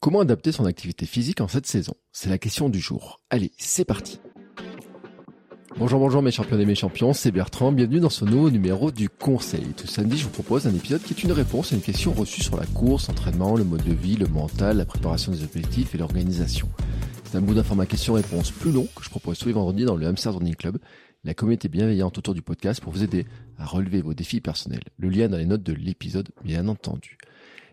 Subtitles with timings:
[0.00, 1.94] Comment adapter son activité physique en cette saison?
[2.12, 3.20] C'est la question du jour.
[3.30, 4.20] Allez, c'est parti
[5.76, 9.08] Bonjour, bonjour mes champions et mes champions, c'est Bertrand, bienvenue dans ce nouveau numéro du
[9.08, 9.66] Conseil.
[9.76, 12.42] Tout samedi, je vous propose un épisode qui est une réponse à une question reçue
[12.42, 15.98] sur la course, l'entraînement, le mode de vie, le mental, la préparation des objectifs et
[15.98, 16.68] l'organisation.
[17.24, 20.06] C'est un bout d'information question-réponse plus long que je propose tous les vendredis dans le
[20.06, 20.78] Hamster Running Club,
[21.24, 23.26] la communauté bienveillante autour du podcast pour vous aider
[23.58, 24.84] à relever vos défis personnels.
[24.96, 27.18] Le lien dans les notes de l'épisode, bien entendu.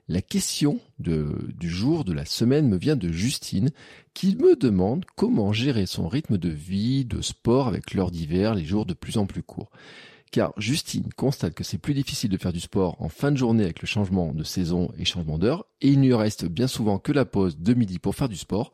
[0.08, 3.72] La question du jour, de la semaine me vient de Justine
[4.14, 8.66] qui me demande comment gérer son rythme de vie, de sport avec l'heure d'hiver, les
[8.66, 9.72] jours de plus en plus courts.
[10.32, 13.64] Car Justine constate que c'est plus difficile de faire du sport en fin de journée
[13.64, 17.00] avec le changement de saison et changement d'heure, et il ne lui reste bien souvent
[17.00, 18.72] que la pause de midi pour faire du sport.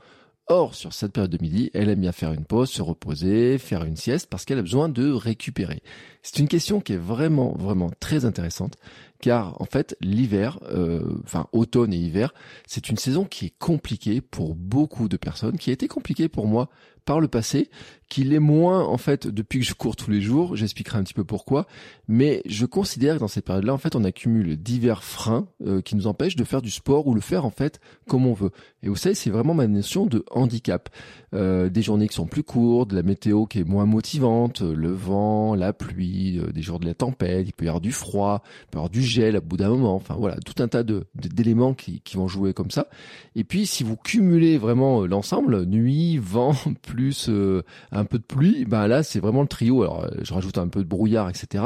[0.47, 3.85] Or, sur cette période de midi, elle aime bien faire une pause, se reposer, faire
[3.85, 5.81] une sieste parce qu'elle a besoin de récupérer.
[6.23, 8.75] C'est une question qui est vraiment, vraiment très intéressante
[9.21, 12.33] car en fait l'hiver, euh, enfin automne et hiver,
[12.67, 16.47] c'est une saison qui est compliquée pour beaucoup de personnes, qui a été compliquée pour
[16.47, 16.69] moi
[17.05, 17.69] par le passé,
[18.09, 20.55] qui l'est moins en fait depuis que je cours tous les jours.
[20.55, 21.65] J'expliquerai un petit peu pourquoi,
[22.07, 25.95] mais je considère que dans cette période-là, en fait, on accumule divers freins euh, qui
[25.95, 28.51] nous empêchent de faire du sport ou le faire en fait comme on veut.
[28.83, 30.89] Et vous savez, c'est vraiment ma notion de handicap.
[31.33, 34.91] Euh, des journées qui sont plus courtes, de la météo qui est moins motivante, le
[34.91, 38.43] vent, la pluie, euh, des jours de la tempête, il peut y avoir du froid,
[38.43, 39.95] il peut y avoir du gel à bout d'un moment.
[39.95, 42.87] Enfin voilà, tout un tas de d'éléments qui, vont jouer comme ça.
[43.35, 48.65] Et puis si vous cumulez vraiment l'ensemble, nuit, vent, plus euh, un peu de pluie,
[48.65, 49.83] ben là c'est vraiment le trio.
[49.83, 51.65] Alors je rajoute un peu de brouillard, etc.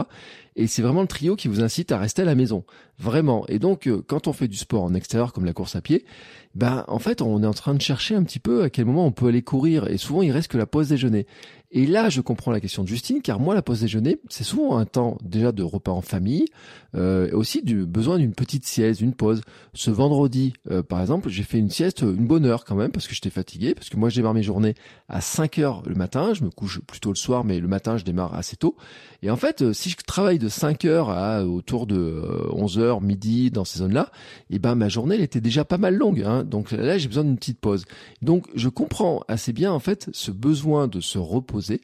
[0.55, 2.63] Et c'est vraiment le trio qui vous incite à rester à la maison,
[2.99, 3.45] vraiment.
[3.47, 6.05] Et donc quand on fait du sport en extérieur comme la course à pied,
[6.53, 9.05] ben en fait on est en train de chercher un petit peu à quel moment
[9.05, 9.87] on peut aller courir.
[9.87, 11.25] Et souvent il reste que la pause déjeuner.
[11.77, 14.77] Et là, je comprends la question de Justine, car moi, la pause déjeuner, c'est souvent
[14.77, 16.45] un temps déjà de repas en famille,
[16.95, 19.41] euh, et aussi du besoin d'une petite sieste, d'une pause.
[19.73, 23.09] Ce vendredi, euh, par exemple, j'ai fait une sieste, une bonne heure quand même, parce
[23.09, 24.73] que j'étais fatigué, parce que moi, je démarre mes journées
[25.09, 28.05] à 5 heures le matin, je me couche plutôt le soir, mais le matin, je
[28.05, 28.77] démarre assez tôt.
[29.25, 32.21] Et en fait, euh, si je travaille de 5 heures à autour de
[32.51, 34.11] 11 heures, midi, dans ces zones-là,
[34.51, 36.21] eh ben ma journée, elle était déjà pas mal longue.
[36.21, 37.85] Hein, donc là, j'ai besoin d'une petite pause.
[38.21, 41.81] Donc, je comprends assez bien en fait ce besoin de se reposer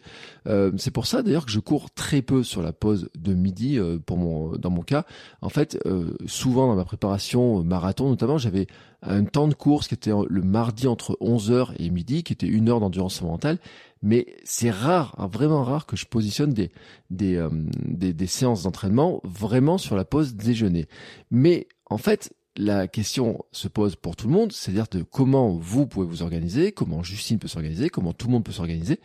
[0.47, 3.77] euh, c'est pour ça d'ailleurs que je cours très peu sur la pause de midi
[3.77, 5.05] euh, pour mon dans mon cas.
[5.41, 8.67] En fait, euh, souvent dans ma préparation marathon notamment, j'avais
[9.03, 12.69] un temps de course qui était le mardi entre 11h et midi, qui était une
[12.69, 13.57] heure d'endurance mentale.
[14.01, 16.71] Mais c'est rare, hein, vraiment rare que je positionne des
[17.09, 17.45] des,
[17.85, 20.87] des, des séances d'entraînement vraiment sur la pause déjeuner.
[21.29, 25.87] Mais en fait, la question se pose pour tout le monde, c'est-à-dire de comment vous
[25.87, 28.99] pouvez vous organiser, comment Justine peut s'organiser, comment tout le monde peut s'organiser.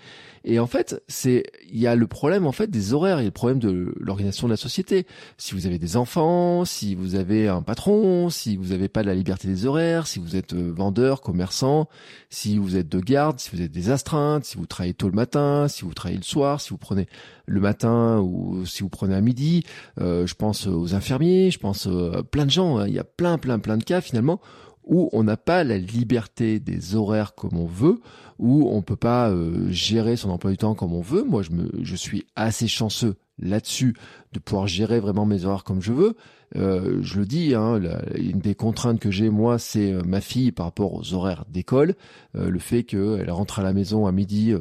[0.45, 3.27] Et en fait, c'est il y a le problème en fait des horaires, il y
[3.27, 5.07] a le problème de l'organisation de la société.
[5.39, 9.15] Si vous avez des enfants, si vous avez un patron, si vous n'avez pas la
[9.15, 11.89] liberté des horaires, si vous êtes euh, vendeur, commerçant,
[12.31, 15.15] si vous êtes de garde, si vous êtes des astreintes, si vous travaillez tôt le
[15.15, 17.07] matin, si vous travaillez le soir, si vous prenez
[17.47, 19.65] le matin ou si vous prenez à midi,
[20.01, 22.89] euh, je pense aux infirmiers, je pense à plein de gens, hein.
[22.89, 24.41] il y a plein plein plein de cas finalement
[24.87, 28.01] où on n'a pas la liberté des horaires comme on veut,
[28.39, 31.25] où on peut pas euh, gérer son emploi du temps comme on veut.
[31.25, 33.97] Moi, je me, je suis assez chanceux là-dessus
[34.33, 36.17] de pouvoir gérer vraiment mes horaires comme je veux.
[36.55, 37.81] Euh, je le dis, hein,
[38.15, 41.95] une des contraintes que j'ai moi, c'est euh, ma fille par rapport aux horaires d'école,
[42.35, 44.53] le fait qu'elle rentre à la maison à midi,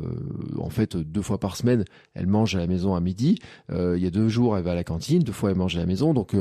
[0.57, 3.37] en fait deux fois par semaine, elle mange à la maison à midi.
[3.69, 5.79] il y a deux jours, elle va à la cantine, deux fois elle mange à
[5.79, 6.31] la maison, donc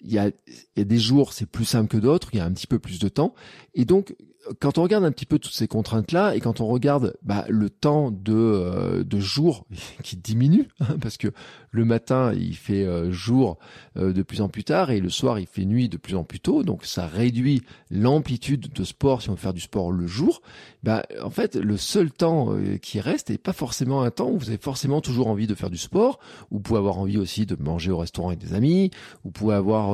[0.00, 2.40] il y a, il y a des jours c'est plus simple que d'autres, il y
[2.40, 3.34] a un petit peu plus de temps,
[3.74, 4.14] et donc
[4.60, 7.70] quand on regarde un petit peu toutes ces contraintes-là et quand on regarde bah, le
[7.70, 9.66] temps de, euh, de jour
[10.02, 11.28] qui diminue, hein, parce que
[11.70, 13.58] le matin il fait euh, jour
[13.96, 16.24] euh, de plus en plus tard et le soir il fait nuit de plus en
[16.24, 20.06] plus tôt, donc ça réduit l'amplitude de sport si on veut faire du sport le
[20.06, 20.42] jour.
[20.82, 24.48] Bah, en fait, le seul temps qui reste n'est pas forcément un temps où vous
[24.48, 26.18] avez forcément toujours envie de faire du sport,
[26.50, 28.90] ou vous pouvez avoir envie aussi de manger au restaurant avec des amis,
[29.24, 29.88] ou vous pouvez avoir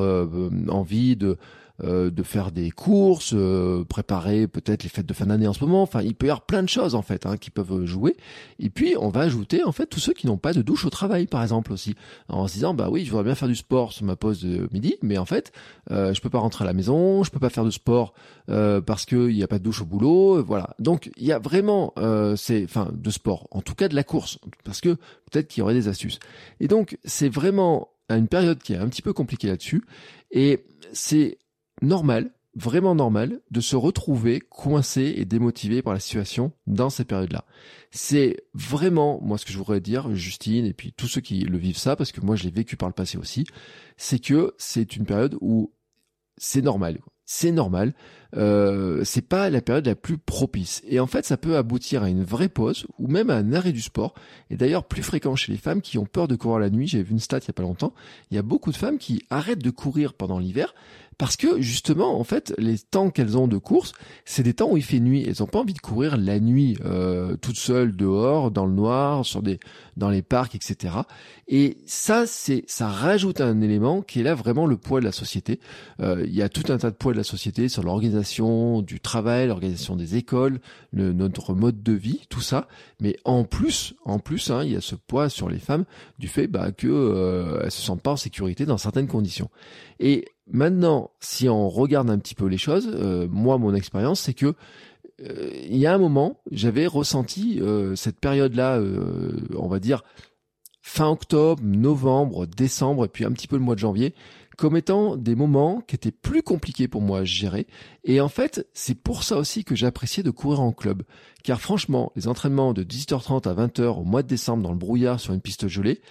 [0.68, 1.38] envie de
[1.82, 5.65] euh, de faire des courses, euh, préparer peut-être les fêtes de fin d'année en ce
[5.65, 5.82] moment.
[5.82, 8.17] Enfin, il peut y avoir plein de choses en fait hein, qui peuvent jouer.
[8.61, 10.91] Et puis on va ajouter en fait tous ceux qui n'ont pas de douche au
[10.91, 11.97] travail, par exemple aussi,
[12.29, 14.69] en se disant bah oui, je voudrais bien faire du sport sur ma pause de
[14.73, 15.50] midi, mais en fait
[15.91, 18.15] euh, je peux pas rentrer à la maison, je peux pas faire de sport
[18.50, 20.76] euh, parce qu'il n'y a pas de douche au boulot, voilà.
[20.79, 21.93] Donc il y a vraiment
[22.37, 24.91] c'est enfin de sport, en tout cas de la course, parce que
[25.29, 26.21] peut-être qu'il y aurait des astuces.
[26.61, 29.82] Et donc c'est vraiment une période qui est un petit peu compliquée là-dessus.
[30.31, 31.38] Et c'est
[31.82, 37.44] normal, vraiment normal, de se retrouver coincé et démotivé par la situation dans ces périodes-là.
[37.91, 41.59] C'est vraiment, moi, ce que je voudrais dire, Justine, et puis tous ceux qui le
[41.59, 43.44] vivent ça, parce que moi, je l'ai vécu par le passé aussi,
[43.97, 45.73] c'est que c'est une période où
[46.37, 47.94] c'est normal c'est normal.
[48.37, 50.82] Euh, c'est pas la période la plus propice.
[50.87, 53.73] Et en fait, ça peut aboutir à une vraie pause ou même à un arrêt
[53.73, 54.15] du sport.
[54.50, 56.87] Et d'ailleurs, plus fréquent chez les femmes qui ont peur de courir la nuit.
[56.87, 57.94] J'avais vu une stat il y a pas longtemps.
[58.31, 60.75] Il y a beaucoup de femmes qui arrêtent de courir pendant l'hiver
[61.19, 63.93] parce que justement, en fait, les temps qu'elles ont de course,
[64.25, 65.25] c'est des temps où il fait nuit.
[65.26, 69.25] Elles n'ont pas envie de courir la nuit euh, toutes seules dehors, dans le noir,
[69.25, 69.58] sur des,
[69.96, 70.94] dans les parcs, etc.
[71.46, 75.12] Et ça, c'est, ça rajoute un élément qui est là vraiment le poids de la
[75.12, 75.61] société.
[76.00, 79.00] Euh, il y a tout un tas de poids de la société sur l'organisation du
[79.00, 80.61] travail, l'organisation des écoles,
[80.93, 82.66] le, notre mode de vie, tout ça.
[83.00, 85.84] Mais en plus, en plus, hein, il y a ce poids sur les femmes
[86.19, 89.50] du fait bah, que euh, elles se sentent pas en sécurité dans certaines conditions.
[90.00, 94.35] Et Maintenant, si on regarde un petit peu les choses, euh, moi, mon expérience, c'est
[94.35, 94.55] que
[95.23, 98.81] euh, il y a un moment, j'avais ressenti euh, cette période-là,
[99.56, 100.02] on va dire
[100.82, 104.14] fin octobre, novembre, décembre, et puis un petit peu le mois de janvier,
[104.58, 107.67] comme étant des moments qui étaient plus compliqués pour moi à gérer.
[108.05, 111.02] Et en fait, c'est pour ça aussi que j'appréciais de courir en club.
[111.43, 115.20] Car franchement, les entraînements de 18h30 à 20h au mois de décembre dans le brouillard
[115.20, 116.02] sur une piste gelée,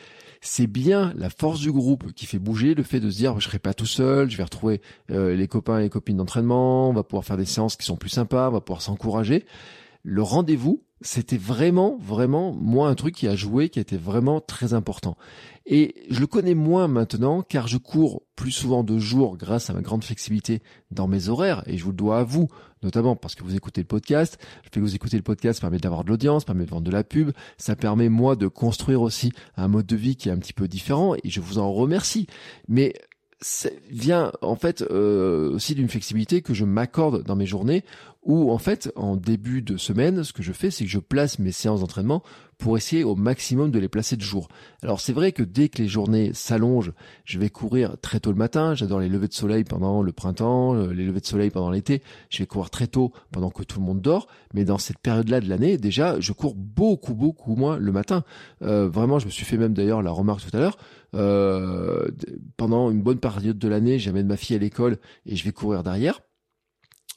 [0.43, 3.47] c'est bien la force du groupe qui fait bouger, le fait de se dire je
[3.47, 6.93] serai pas tout seul, je vais retrouver euh, les copains et les copines d'entraînement, on
[6.93, 9.45] va pouvoir faire des séances qui sont plus sympas, on va pouvoir s'encourager.
[10.03, 14.73] Le rendez-vous, c'était vraiment, vraiment, moi, un truc qui a joué, qui était vraiment très
[14.73, 15.15] important.
[15.65, 19.74] Et je le connais moins maintenant, car je cours plus souvent de jour grâce à
[19.74, 20.62] ma grande flexibilité
[20.92, 22.50] dans mes horaires, et je vous le dois à vous,
[22.81, 24.38] notamment parce que vous écoutez le podcast.
[24.42, 26.92] Le fait que vous écoutez le podcast permet d'avoir de l'audience, permet de vendre de
[26.92, 30.38] la pub, ça permet moi de construire aussi un mode de vie qui est un
[30.38, 32.27] petit peu différent, et je vous en remercie.
[32.68, 32.94] Mais
[33.44, 37.83] ça vient en fait euh, aussi d'une flexibilité que je m'accorde dans mes journées
[38.24, 41.39] où en fait en début de semaine ce que je fais c'est que je place
[41.39, 42.24] mes séances d'entraînement
[42.63, 44.48] pour essayer au maximum de les placer de jour.
[44.83, 46.94] Alors c'est vrai que dès que les journées s'allongent,
[47.25, 50.74] je vais courir très tôt le matin, j'adore les levées de soleil pendant le printemps,
[50.74, 53.81] euh, les levées de soleil pendant l'été, je vais courir très tôt pendant que tout
[53.81, 57.75] le monde dort, mais dans cette période-là de l'année, déjà, je cours beaucoup, beaucoup moins
[57.75, 58.24] le matin.
[58.62, 60.77] Euh, vraiment, je me suis fait même d'ailleurs la remarque tout à l'heure,
[61.15, 62.07] euh,
[62.56, 65.83] pendant une bonne période de l'année, j'amène ma fille à l'école et je vais courir
[65.83, 66.21] derrière.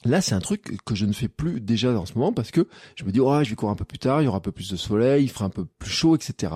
[0.05, 2.67] Là, c'est un truc que je ne fais plus déjà en ce moment parce que
[2.95, 4.41] je me dis, oh, je vais courir un peu plus tard, il y aura un
[4.41, 6.53] peu plus de soleil, il fera un peu plus chaud, etc.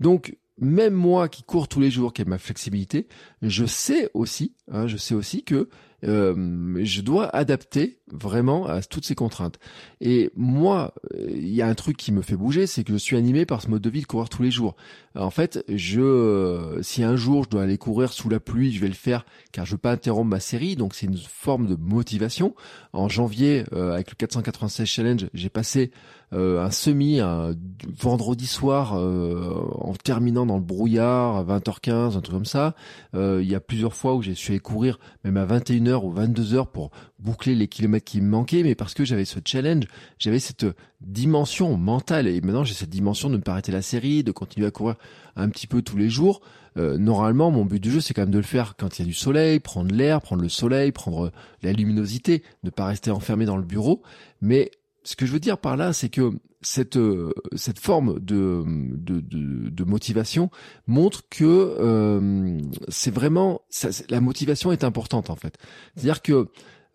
[0.00, 3.08] Donc, même moi qui cours tous les jours, qui ai ma flexibilité,
[3.40, 5.68] je sais aussi, hein, je sais aussi que
[6.04, 9.58] euh, je dois adapter vraiment à toutes ces contraintes.
[10.00, 13.16] Et moi, il y a un truc qui me fait bouger, c'est que je suis
[13.16, 14.76] animé par ce mode de vie de courir tous les jours.
[15.14, 18.80] En fait, je, euh, si un jour je dois aller courir sous la pluie, je
[18.80, 21.76] vais le faire car je veux pas interrompre ma série, donc c'est une forme de
[21.76, 22.54] motivation.
[22.92, 25.90] En janvier, euh, avec le 496 challenge, j'ai passé
[26.32, 27.54] un semi un
[27.98, 32.74] vendredi soir en terminant dans le brouillard à 20h15, un truc comme ça.
[33.14, 36.54] il y a plusieurs fois où j'ai su aller courir même à 21h ou 22
[36.54, 39.84] heures pour boucler les kilomètres qui me manquaient, mais parce que j'avais ce challenge,
[40.18, 40.66] j'avais cette
[41.00, 44.66] dimension mentale, et maintenant j'ai cette dimension de ne pas arrêter la série, de continuer
[44.66, 44.96] à courir
[45.36, 46.40] un petit peu tous les jours.
[46.78, 49.04] Euh, normalement, mon but du jeu, c'est quand même de le faire quand il y
[49.04, 51.30] a du soleil, prendre l'air, prendre le soleil, prendre
[51.62, 54.02] la luminosité, ne pas rester enfermé dans le bureau.
[54.40, 54.70] Mais
[55.04, 56.32] ce que je veux dire par là, c'est que
[56.62, 60.50] cette euh, cette forme de de, de, motivation
[60.86, 65.58] montre que euh, c'est vraiment ça, la motivation est importante en fait.
[65.94, 66.48] C'est-à-dire que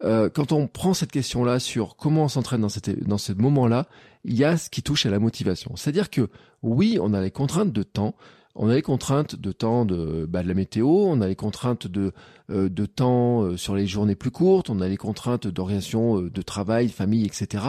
[0.03, 3.87] euh, quand on prend cette question-là sur comment on s'entraîne dans, cette, dans ce moment-là,
[4.23, 5.75] il y a ce qui touche à la motivation.
[5.75, 6.29] C'est-à-dire que
[6.61, 8.15] oui, on a les contraintes de temps,
[8.57, 11.87] on a les contraintes de temps de, bah, de la météo, on a les contraintes
[11.87, 12.11] de,
[12.49, 16.41] euh, temps euh, sur les journées plus courtes, on a les contraintes d'orientation euh, de
[16.41, 17.65] travail, famille, etc.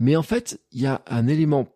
[0.00, 1.68] Mais en fait, il y a un élément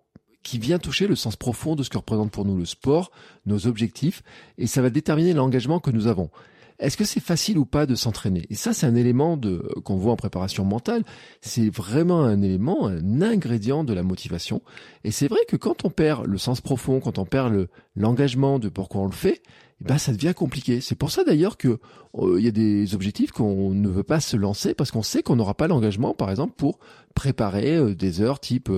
[0.43, 3.13] qui vient toucher le sens profond de ce que représente pour nous le sport,
[3.47, 4.23] nos objectifs,
[4.57, 6.31] et ça va déterminer l'engagement que nous avons.
[6.79, 8.47] Est-ce que c'est facile ou pas de s'entraîner?
[8.51, 9.39] Et ça, c'est un élément
[9.85, 11.03] qu'on voit en préparation mentale.
[11.41, 14.63] C'est vraiment un élément, un ingrédient de la motivation.
[15.03, 18.59] Et c'est vrai que quand on perd le sens profond, quand on perd le l'engagement
[18.59, 19.43] de pourquoi on le fait,
[19.81, 20.81] eh ben ça devient compliqué.
[20.81, 21.79] C'est pour ça d'ailleurs que
[22.17, 25.23] euh, il y a des objectifs qu'on ne veut pas se lancer parce qu'on sait
[25.23, 26.81] qu'on n'aura pas l'engagement, par exemple, pour
[27.15, 28.71] préparer euh, des heures type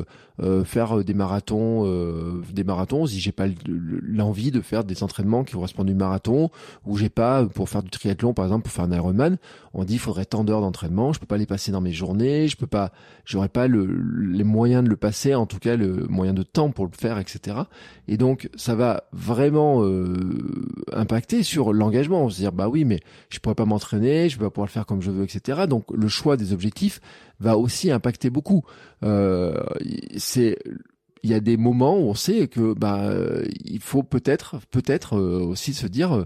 [0.43, 1.85] euh, faire des marathons,
[2.53, 3.07] des marathons.
[3.07, 6.50] Si j'ai pas l'envie de faire des entraînements qui correspondent du marathon,
[6.87, 9.37] ou j'ai pas pour faire du triathlon, par exemple, pour faire un Ironman,
[9.75, 11.12] on dit il faudrait tant d'heures d'entraînement.
[11.12, 12.49] Je peux pas les passer dans mes journées.
[12.49, 12.93] Je peux pas,
[13.25, 16.71] j'aurais pas le, les moyens de le passer, en tout cas le moyen de temps
[16.71, 17.59] pour le faire, etc.
[18.09, 19.85] Et donc ça va vraiment
[20.93, 22.25] impacter sur l'engagement.
[22.25, 23.00] On se dire bah oui, mais
[23.31, 25.67] je pourrais pas m'entraîner, je vais pas pouvoir le faire comme je veux, etc.
[25.69, 27.00] Donc le choix des objectifs
[27.40, 28.62] va aussi impacter beaucoup.
[29.02, 29.55] Euh,
[30.17, 30.59] c'est
[31.23, 33.12] il y a des moments où on sait que bah
[33.64, 36.25] il faut peut-être peut-être euh, aussi se dire euh,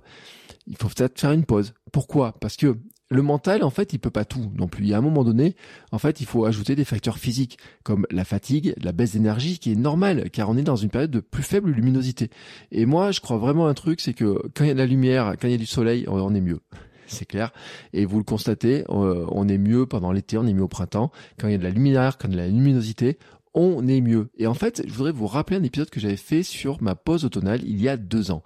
[0.67, 1.75] il faut peut-être faire une pause.
[1.93, 2.33] Pourquoi?
[2.41, 2.77] Parce que
[3.11, 4.85] le mental, en fait, il peut pas tout non plus.
[4.85, 5.57] Il y a un moment donné,
[5.93, 9.73] en fait, il faut ajouter des facteurs physiques comme la fatigue, la baisse d'énergie, qui
[9.73, 12.31] est normale, car on est dans une période de plus faible luminosité.
[12.73, 14.87] Et moi, je crois vraiment un truc, c'est que quand il y a de la
[14.87, 16.61] lumière, quand il y a du soleil, on est mieux.
[17.07, 17.53] C'est clair.
[17.93, 21.13] Et vous le constatez, on est mieux pendant l'été, on est mieux au printemps.
[21.39, 23.19] Quand il y a de la lumière, quand il y a de la luminosité,
[23.53, 24.31] on est mieux.
[24.39, 27.27] Et en fait, je voudrais vous rappeler un épisode que j'avais fait sur ma pause
[27.27, 28.43] automnale il y a deux ans.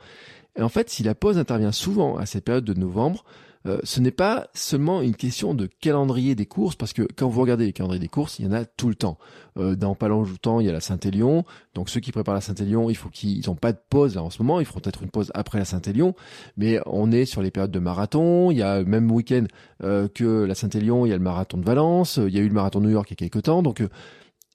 [0.57, 3.25] Et en fait, si la pause intervient souvent à cette période de novembre,
[3.67, 7.41] euh, ce n'est pas seulement une question de calendrier des courses, parce que quand vous
[7.41, 9.19] regardez les calendriers des courses, il y en a tout le temps.
[9.59, 11.45] Euh, dans pas longtemps, il y a la Saint-Élion.
[11.75, 14.43] Donc ceux qui préparent la Saint-Élion, il faut qu'ils n'ont pas de pause en ce
[14.43, 14.61] moment.
[14.61, 16.15] Ils feront peut-être une pause après la Saint-Élion.
[16.57, 18.50] Mais on est sur les périodes de marathon.
[18.50, 19.45] Il y a même week-end
[19.83, 22.19] euh, que la Saint-Élion, il y a le marathon de Valence.
[22.19, 23.62] Il y a eu le marathon de New York il y a quelques temps.
[23.62, 23.83] Donc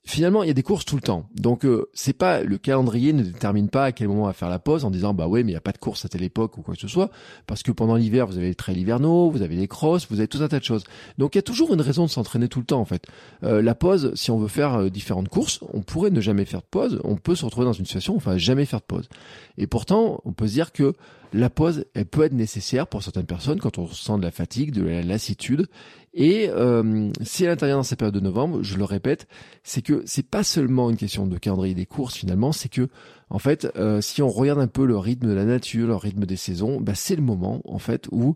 [0.05, 1.29] finalement, il y a des courses tout le temps.
[1.35, 4.49] Donc, euh, c'est pas le calendrier ne détermine pas à quel moment on va faire
[4.49, 6.23] la pause en disant bah ouais, mais il y a pas de course à telle
[6.23, 7.09] époque ou quoi que ce soit,
[7.47, 10.27] parce que pendant l'hiver, vous avez les trails hivernaux, vous avez les crosses, vous avez
[10.27, 10.83] tout un tas de choses.
[11.17, 13.05] Donc, il y a toujours une raison de s'entraîner tout le temps en fait.
[13.43, 16.61] Euh, la pause, si on veut faire euh, différentes courses, on pourrait ne jamais faire
[16.61, 16.99] de pause.
[17.03, 19.07] On peut se retrouver dans une situation où on va jamais faire de pause.
[19.57, 20.93] Et pourtant, on peut se dire que
[21.33, 24.71] la pause, elle peut être nécessaire pour certaines personnes quand on sent de la fatigue,
[24.71, 25.67] de la lassitude.
[26.13, 29.27] Et euh, si à l'intérieur dans cette période de novembre, je le répète,
[29.63, 32.87] c'est que c'est pas seulement une question de calendrier des courses finalement, c'est que
[33.29, 36.25] en fait, euh, si on regarde un peu le rythme de la nature, le rythme
[36.25, 38.35] des saisons, bah, c'est le moment en fait où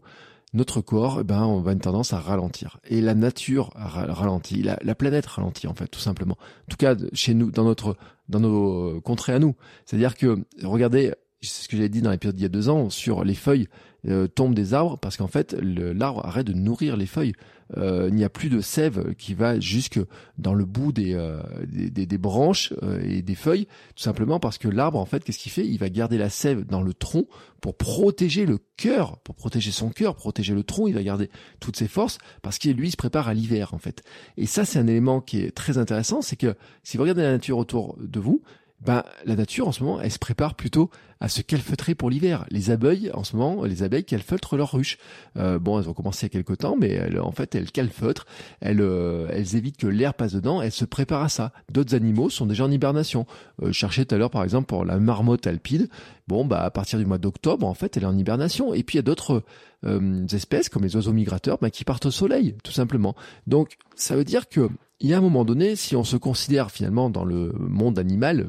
[0.54, 2.80] notre corps, eh ben, on va une tendance à ralentir.
[2.90, 6.38] Et la nature ralentit, la, la, planète ralentit en fait, tout simplement.
[6.40, 7.96] En tout cas, chez nous, dans notre,
[8.30, 9.56] dans nos contrées à nous.
[9.86, 12.90] C'est-à-dire que, regardez, c'est ce que j'avais dit dans l'épisode d'il y a deux ans,
[12.90, 13.68] sur les feuilles
[14.08, 17.34] euh, tombent des arbres, parce qu'en fait, l'arbre arrête de nourrir les feuilles.
[17.76, 20.00] Euh, il n'y a plus de sève qui va jusque
[20.38, 24.58] dans le bout des, euh, des, des, branches euh, et des feuilles, tout simplement parce
[24.58, 25.68] que l'arbre, en fait, qu'est-ce qu'il fait?
[25.68, 27.26] Il va garder la sève dans le tronc
[27.60, 31.76] pour protéger le cœur, pour protéger son cœur, protéger le tronc, il va garder toutes
[31.76, 34.04] ses forces, parce qu'il lui se prépare à l'hiver, en fait.
[34.38, 37.32] Et ça, c'est un élément qui est très intéressant, c'est que si vous regardez la
[37.32, 38.44] nature autour de vous,
[38.80, 42.46] ben, la nature en ce moment, elle se prépare plutôt à se calfeutrer pour l'hiver.
[42.52, 45.00] Les abeilles, en ce moment, les abeilles calfeutrent leurs ruches.
[45.36, 47.72] Euh, bon, elles ont commencé il y a quelques temps, mais elles, en fait, elles
[47.72, 48.28] calfeutrent,
[48.62, 51.54] elles, euh, elles évitent que l'air passe dedans, elles se préparent à ça.
[51.72, 53.26] D'autres animaux sont déjà en hibernation.
[53.64, 55.90] Euh, cherchez tout à l'heure, par exemple, pour la marmotte alpide.
[56.28, 58.76] Bon, bah, à partir du mois d'octobre, en fait, elle est en hibernation.
[58.76, 59.44] Et puis, il y a d'autres
[59.86, 63.16] euh, espèces, comme les oiseaux migrateurs, bah, qui partent au soleil, tout simplement.
[63.48, 64.70] Donc, ça veut dire que
[65.00, 68.42] il y a un moment donné, si on se considère finalement dans le monde animal
[68.42, 68.48] euh,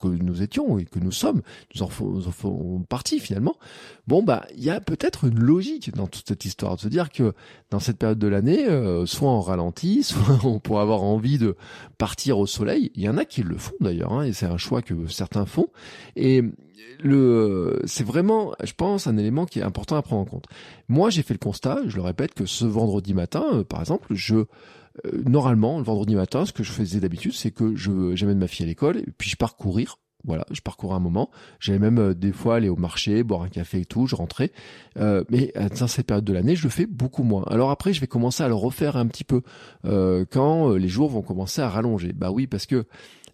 [0.00, 1.42] que nous étions et que nous sommes,
[1.74, 3.56] nous en faisons partie finalement,
[4.06, 7.10] bon bah il y a peut-être une logique dans toute cette histoire de se dire
[7.10, 7.34] que
[7.70, 11.56] dans cette période de l'année, euh, soit on ralentit, soit on pourrait avoir envie de
[11.98, 12.90] partir au soleil.
[12.94, 15.44] Il y en a qui le font d'ailleurs, hein, et c'est un choix que certains
[15.44, 15.68] font.
[16.14, 16.42] Et
[17.02, 20.46] le, c'est vraiment, je pense, un élément qui est important à prendre en compte.
[20.88, 24.14] Moi, j'ai fait le constat, je le répète, que ce vendredi matin, euh, par exemple,
[24.14, 24.46] je
[25.04, 28.46] euh, normalement, le vendredi matin, ce que je faisais d'habitude, c'est que je j'amène ma
[28.46, 29.98] fille à l'école et puis je pars courir.
[30.24, 31.30] Voilà, je parcours un moment.
[31.60, 34.50] J'allais même euh, des fois aller au marché, boire un café et tout, je rentrais.
[34.98, 37.44] Euh, mais dans cette période de l'année, je le fais beaucoup moins.
[37.44, 39.42] Alors après, je vais commencer à le refaire un petit peu
[39.84, 42.12] quand les jours vont commencer à rallonger.
[42.12, 42.86] Bah oui, parce que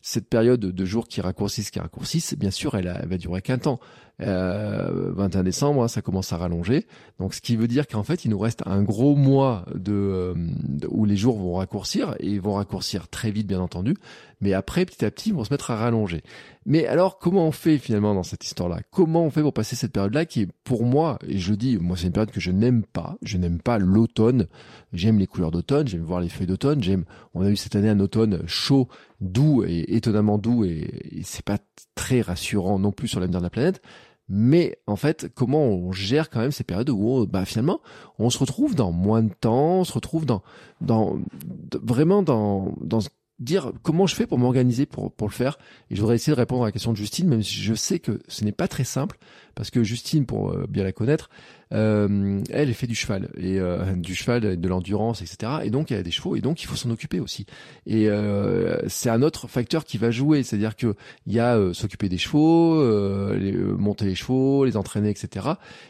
[0.02, 3.58] cette période de jours qui raccourcissent, qui raccourcissent, bien sûr, elle, elle va durer qu'un
[3.58, 3.80] temps.
[4.20, 6.86] Euh, 21 décembre, hein, ça commence à rallonger.
[7.18, 10.34] Donc, ce qui veut dire qu'en fait, il nous reste un gros mois de, euh,
[10.88, 13.96] où les jours vont raccourcir et vont raccourcir très vite, bien entendu.
[14.40, 16.22] Mais après, petit à petit, ils vont se mettre à rallonger.
[16.66, 18.80] Mais alors, comment on fait finalement dans cette histoire-là?
[18.90, 21.96] Comment on fait pour passer cette période-là qui est pour moi, et je dis, moi,
[21.96, 23.16] c'est une période que je n'aime pas.
[23.22, 24.46] Je n'aime pas l'automne.
[24.92, 25.88] J'aime les couleurs d'automne.
[25.88, 26.82] J'aime voir les feuilles d'automne.
[26.82, 27.04] J'aime.
[27.34, 28.88] On a eu cette année un automne chaud,
[29.20, 31.58] doux et étonnamment doux, et, et c'est pas
[31.94, 33.82] très rassurant non plus sur l'avenir de la planète.
[34.28, 37.80] Mais en fait, comment on gère quand même ces périodes où bah, finalement
[38.18, 40.42] on se retrouve dans moins de temps, on se retrouve dans,
[40.80, 41.18] dans
[41.82, 43.00] vraiment dans, dans
[43.42, 45.58] dire comment je fais pour m'organiser pour, pour le faire.
[45.90, 47.98] Et je voudrais essayer de répondre à la question de Justine, même si je sais
[47.98, 49.18] que ce n'est pas très simple,
[49.54, 51.28] parce que Justine, pour euh, bien la connaître,
[51.72, 55.52] elle, elle fait du cheval et euh, du cheval, de l'endurance, etc.
[55.64, 57.46] Et donc elle a des chevaux et donc il faut s'en occuper aussi.
[57.86, 60.94] Et euh, c'est un autre facteur qui va jouer, c'est-à-dire que
[61.26, 62.82] il y a euh, s'occuper des chevaux,
[63.78, 65.46] monter les chevaux, les entraîner, etc.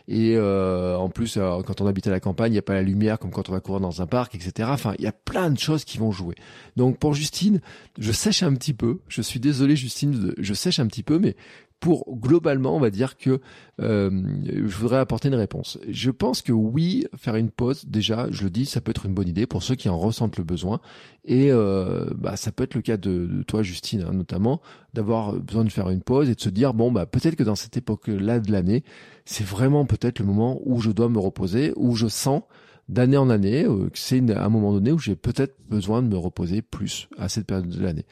[0.09, 3.19] Et en plus, quand on habite à la campagne, il n'y a pas la lumière
[3.19, 4.69] comme quand on va courir dans un parc, etc.
[4.73, 6.35] Enfin, il y a plein de choses qui vont jouer.
[6.77, 7.61] Donc pour Justine,
[7.99, 9.01] je sèche un petit peu.
[9.09, 11.37] Je suis désolé, Justine, je sèche un petit peu, mais
[11.83, 13.41] pour globalement, on va dire que
[13.81, 14.09] euh,
[14.47, 15.81] je voudrais apporter une réponse.
[15.89, 19.15] Je pense que oui, faire une pause, déjà, je le dis, ça peut être une
[19.15, 20.81] bonne idée pour ceux qui en ressentent le besoin.
[21.25, 24.61] Et euh, bah, ça peut être le cas de, toi, Justine, hein, notamment,
[24.95, 27.57] d'avoir besoin de faire une pause et de se dire bon, bah peut-être que dans
[27.57, 28.85] cette époque-là de l'année,
[29.25, 32.43] c'est vraiment peut-être le moment où je dois me reposer, où je sens
[32.89, 36.17] d'année en année euh, que c'est un moment donné où j'ai peut-être besoin de me
[36.17, 38.05] reposer plus à cette période de l'année.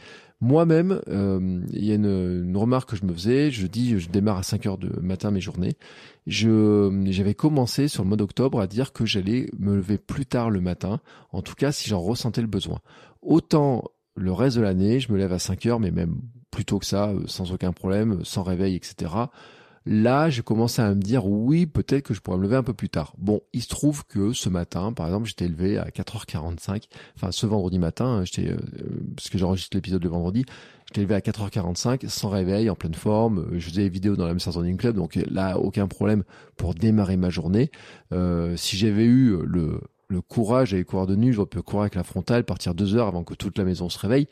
[0.43, 3.51] Moi-même, euh, il y a une, remarque que je me faisais.
[3.51, 5.77] Je dis, je démarre à 5 heures de matin mes journées.
[6.27, 10.49] Je, j'avais commencé sur le mois d'octobre à dire que j'allais me lever plus tard
[10.49, 11.01] le matin.
[11.33, 12.79] En tout cas, si j'en ressentais le besoin.
[13.21, 13.85] Autant
[14.17, 16.17] le reste de l'année, je me lève à 5 heures, mais même
[16.51, 19.13] plus tôt que ça, euh, sans aucun problème, sans réveil, etc.
[19.93, 22.75] Là, j'ai commencé à me dire oui, peut-être que je pourrais me lever un peu
[22.75, 23.13] plus tard.
[23.19, 26.85] Bon, il se trouve que ce matin, par exemple, j'étais levé à 4h45.
[27.17, 28.57] Enfin, ce vendredi matin, hein, j'étais euh,
[29.17, 30.45] parce que j'enregistre l'épisode le vendredi,
[30.87, 33.49] j'étais levé à 4h45 sans réveil, en pleine forme.
[33.55, 36.23] Je faisais des vidéos dans la même Running Club, donc là, aucun problème
[36.57, 37.73] pour démarrer ma journée.
[38.13, 41.95] Euh, si j'avais eu le le courage d'aller courir de nuit, j'aurais pu courir avec
[41.95, 44.27] la frontale, partir deux heures avant que toute la maison se réveille.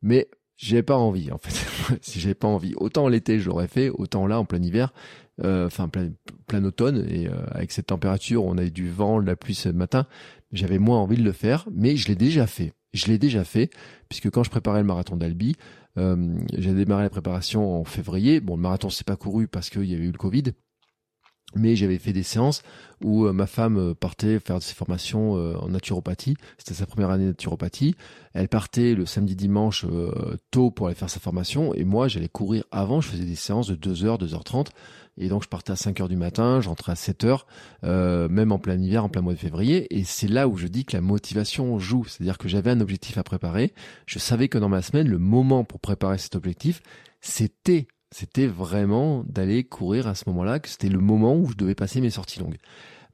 [0.00, 1.98] Mais j'ai pas envie en fait.
[2.02, 4.92] si j'ai pas envie, autant l'été je l'aurais fait, autant là en plein hiver,
[5.42, 6.10] euh, enfin plein,
[6.46, 9.54] plein automne et euh, avec cette température, on a eu du vent, de la pluie
[9.54, 10.06] ce matin,
[10.52, 12.74] j'avais moins envie de le faire, mais je l'ai déjà fait.
[12.92, 13.70] Je l'ai déjà fait
[14.08, 15.54] puisque quand je préparais le marathon d'Albi,
[15.96, 18.40] euh, j'ai démarré la préparation en février.
[18.40, 20.54] Bon, le marathon s'est pas couru parce qu'il y avait eu le Covid,
[21.54, 22.62] mais j'avais fait des séances
[23.02, 26.36] où euh, ma femme euh, partait faire ses formations euh, en naturopathie.
[26.58, 27.94] C'était sa première année de naturopathie.
[28.34, 29.86] Elle partait le samedi dimanche
[30.50, 33.00] tôt pour aller faire sa formation et moi j'allais courir avant.
[33.00, 34.66] Je faisais des séances de 2h, 2h30
[35.16, 37.40] et donc je partais à 5h du matin, j'entrais à 7h,
[38.28, 39.92] même en plein hiver, en plein mois de février.
[39.98, 42.04] Et c'est là où je dis que la motivation joue.
[42.04, 43.72] C'est-à-dire que j'avais un objectif à préparer.
[44.06, 46.80] Je savais que dans ma semaine, le moment pour préparer cet objectif,
[47.20, 51.74] c'était c'était vraiment d'aller courir à ce moment-là, que c'était le moment où je devais
[51.74, 52.58] passer mes sorties longues.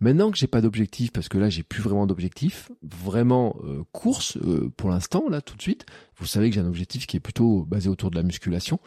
[0.04, 4.36] Maintenant que j'ai pas d'objectif, parce que là j'ai plus vraiment d'objectif, vraiment euh, course
[4.36, 5.86] euh, pour l'instant là tout de suite.
[6.18, 8.80] Vous savez que j'ai un objectif qui est plutôt basé autour de la musculation,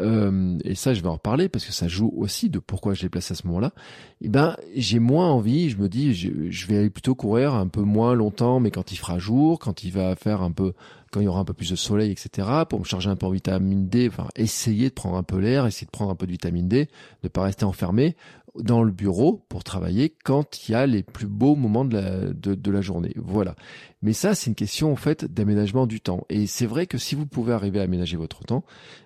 [0.00, 3.02] euh, et ça je vais en reparler parce que ça joue aussi de pourquoi je
[3.02, 3.72] l'ai placé à ce moment-là.
[4.20, 7.66] Et eh ben j'ai moins envie, je me dis je, vais aller plutôt courir un
[7.66, 10.72] peu moins longtemps, mais quand il fera jour, quand il va faire un peu
[11.10, 13.26] quand il y aura un peu plus de soleil, etc., pour me charger un peu
[13.26, 16.26] en vitamine D, enfin, essayer de prendre un peu l'air, essayer de prendre un peu
[16.26, 16.88] de vitamine D,
[17.24, 18.16] de pas rester enfermé
[18.58, 22.32] dans le bureau pour travailler quand il y a les plus beaux moments de la,
[22.32, 23.12] de, la journée.
[23.16, 23.54] Voilà.
[24.02, 26.24] Mais ça, c'est une question, en fait, d'aménagement du temps.
[26.30, 28.64] Et c'est vrai que si vous pouvez arriver à aménager votre temps,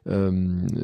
[0.08, 0.30] euh,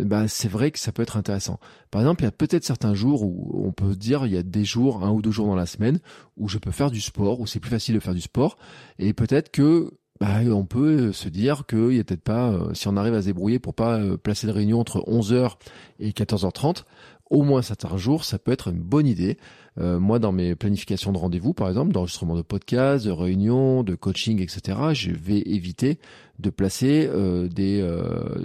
[0.05, 1.59] bah, c'est vrai que ça peut être intéressant.
[1.91, 4.43] Par exemple, il y a peut-être certains jours où on peut dire, il y a
[4.43, 6.01] des jours, un ou deux jours dans la semaine,
[6.37, 8.59] où je peux faire du sport, où c'est plus facile de faire du sport.
[8.99, 12.89] Et peut-être que bah, on peut se dire qu'il y a peut-être pas, euh, si
[12.89, 15.55] on arrive à se débrouiller pour pas euh, placer de réunion entre 11h
[15.99, 16.85] et 14h30,
[17.31, 19.39] au moins certains jours, ça peut être une bonne idée.
[19.79, 23.95] Euh, moi, dans mes planifications de rendez-vous, par exemple, d'enregistrement de podcasts, de réunions, de
[23.95, 25.99] coaching, etc., je vais éviter
[26.39, 27.09] de placer
[27.55, 27.87] des,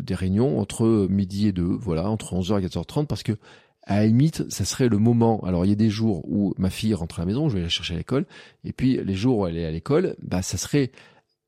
[0.01, 3.33] des réunions entre midi et deux, voilà, entre 11h et 14h30, parce que
[3.85, 5.39] à la limite, ça serait le moment.
[5.45, 7.63] Alors, il y a des jours où ma fille rentre à la maison, je vais
[7.63, 8.25] la chercher à l'école,
[8.63, 10.91] et puis les jours où elle est à l'école, bah, ça serait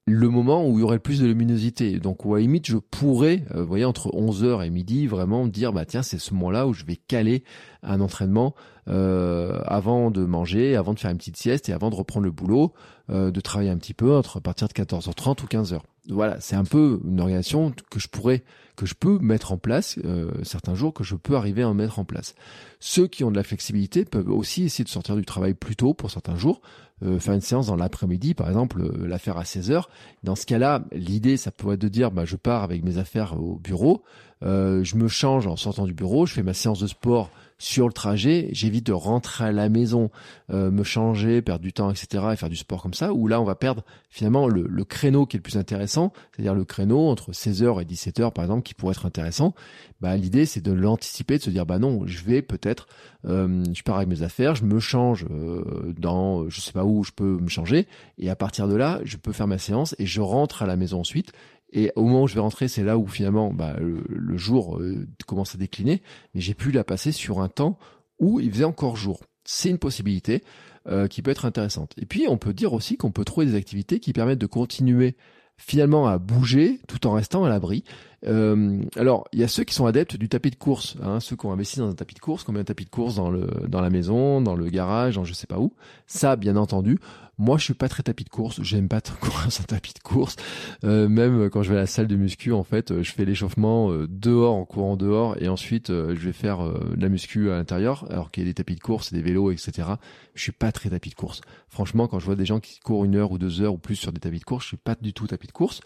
[0.10, 2.00] le moment où il y aurait le plus de luminosité.
[2.00, 5.74] Donc, à la limite, je pourrais, euh, vous voyez, entre 11h et midi, vraiment dire,
[5.74, 7.43] bah tiens, c'est ce moment-là où je vais caler
[7.84, 8.56] un entraînement
[8.88, 12.32] euh, avant de manger, avant de faire une petite sieste et avant de reprendre le
[12.32, 12.72] boulot,
[13.10, 15.82] euh, de travailler un petit peu entre partir de 14h30 ou 15h.
[16.08, 18.46] Voilà, c'est un peu une organisation que je pourrais,
[18.78, 20.00] que je peux mettre en place
[20.43, 22.34] certains jours, que je peux arriver à en mettre en place.
[22.80, 25.93] Ceux qui ont de la flexibilité peuvent aussi essayer de sortir du travail plus tôt
[25.93, 26.62] pour certains jours,
[27.04, 29.90] euh, faire une séance dans l'après-midi, par exemple, euh, la faire à 16 heures.
[30.24, 33.40] Dans ce cas-là, l'idée, ça pourrait être de dire, bah, je pars avec mes affaires
[33.40, 34.04] au bureau,
[34.44, 37.88] euh, je me change en sortant du bureau, je fais ma séance de sport sur
[37.88, 40.12] le trajet, j'évite de rentrer à la maison,
[40.52, 42.26] euh, me changer, perdre du temps, etc.
[42.32, 45.38] et faire du sport comme ça, où là on va perdre finalement le, créneau qui
[45.38, 48.91] est le plus intéressant, c'est-à-dire le créneau entre 16h et 17h par exemple qui pourrait
[48.91, 49.56] être intéressant.
[50.02, 52.88] Bah, l'idée c'est de l'anticiper, de se dire bah non, je vais peut-être,
[53.26, 57.04] euh, je pars avec mes affaires, je me change euh, dans je sais pas où
[57.04, 57.88] je peux me changer,
[58.20, 60.76] et à partir de là je peux faire ma séance et je rentre à la
[60.76, 61.32] maison ensuite
[61.72, 65.08] Et au moment où je vais rentrer, c'est là où finalement bah, le, jour euh,
[65.26, 66.02] commence à décliner.
[66.34, 67.78] Mais j'ai pu la passer sur un temps
[68.20, 69.22] où il faisait encore jour.
[69.44, 70.44] C'est une possibilité
[70.88, 71.94] euh, qui peut être intéressante.
[71.98, 75.16] Et puis on peut dire aussi qu'on peut trouver des activités qui permettent de continuer
[75.58, 77.84] finalement à bouger tout en restant à l'abri.
[78.26, 81.36] Euh, alors, il y a ceux qui sont adeptes du tapis de course, hein, ceux
[81.36, 83.30] qui ont investi dans un tapis de course, qui ont un tapis de course dans
[83.30, 85.74] le dans la maison, dans le garage, dans je sais pas où.
[86.08, 87.00] Ça, bien entendu,
[87.40, 88.62] moi, je suis pas très tapis de course.
[88.64, 90.36] J'aime pas courir un tapis de course.
[90.84, 93.92] Euh, même quand je vais à la salle de muscu, en fait, je fais l'échauffement
[93.92, 97.56] euh, dehors, en courant dehors, et ensuite euh, je vais faire de la muscu à
[97.56, 99.90] l'intérieur, alors qu'il y a des tapis de course, des vélos, etc.
[100.34, 101.42] Je suis pas très tapis de course.
[101.70, 103.96] Franchement, quand je vois des gens qui courent une heure ou deux heures ou plus
[103.96, 105.82] sur des tapis de course, je suis pas du tout tapis de course.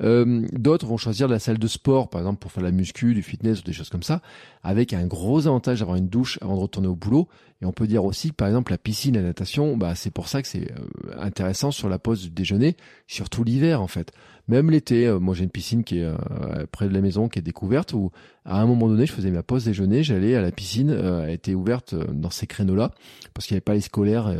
[0.00, 3.60] D'autres vont choisir la salle de sport, par exemple, pour faire la muscu, du fitness
[3.60, 4.20] ou des choses comme ça,
[4.62, 7.28] avec un gros avantage d'avoir une douche avant de retourner au boulot.
[7.62, 10.42] Et on peut dire aussi par exemple, la piscine, la natation, bah, c'est pour ça
[10.42, 10.72] que c'est
[11.18, 12.76] intéressant sur la pause du déjeuner,
[13.06, 14.12] surtout l'hiver en fait.
[14.46, 16.16] Même l'été, euh, moi j'ai une piscine qui est euh,
[16.70, 18.10] près de la maison, qui est découverte, où
[18.44, 21.32] à un moment donné, je faisais ma pause déjeuner, j'allais à la piscine, euh, elle
[21.32, 22.90] était ouverte dans ces créneaux-là,
[23.32, 24.30] parce qu'il n'y avait pas les scolaires.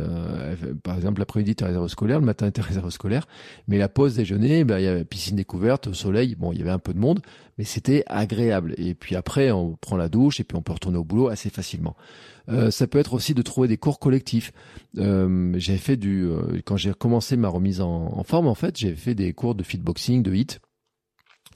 [0.83, 3.27] par exemple, l'après-midi était réservé scolaire, le matin était réservé scolaire,
[3.67, 6.61] mais la pause déjeuner, bah, il y avait piscine découverte, au soleil, bon, il y
[6.61, 7.21] avait un peu de monde,
[7.57, 8.75] mais c'était agréable.
[8.77, 11.49] Et puis après, on prend la douche et puis on peut retourner au boulot assez
[11.49, 11.95] facilement.
[12.49, 14.51] Euh, ça peut être aussi de trouver des cours collectifs.
[14.97, 19.15] Euh, fait du euh, quand j'ai commencé ma remise en, forme en fait, j'ai fait
[19.15, 20.59] des cours de fitboxing, de hit.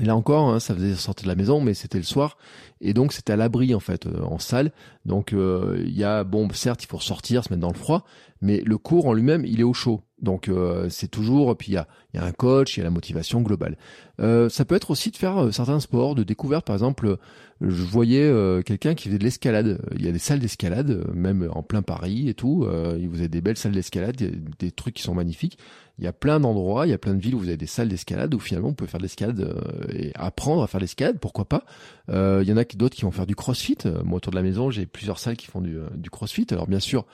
[0.01, 2.37] Et là encore, hein, ça faisait sortir de la maison, mais c'était le soir,
[2.79, 4.71] et donc c'était à l'abri en fait, euh, en salle.
[5.05, 8.05] Donc il y a bon, certes, il faut sortir, se mettre dans le froid,
[8.41, 10.01] mais le cours en lui-même, il est au chaud.
[10.21, 10.51] Donc
[10.89, 13.41] c'est toujours, puis il y a, y a, un coach, il y a la motivation
[13.41, 13.77] globale.
[14.17, 17.17] ça peut être aussi de faire certains sports, de découverte, par exemple,
[17.61, 19.81] je voyais euh, quelqu'un qui faisait de l'escalade.
[19.95, 22.65] Il y a des salles d'escalade, euh, même en plein Paris et tout.
[22.65, 25.57] Euh, vous avez des belles salles d'escalade, des trucs qui sont magnifiques.
[25.97, 27.65] Il y a plein d'endroits, il y a plein de villes où vous avez des
[27.65, 29.53] salles d'escalade où finalement on peut faire de l'escalade
[29.93, 31.65] et apprendre à faire l'escalade, pourquoi pas.
[32.09, 33.77] Il y en a d'autres qui vont faire du crossfit.
[34.03, 36.47] Moi autour de la maison, j'ai plusieurs salles qui font du, du crossfit.
[36.51, 37.05] Alors bien sûr,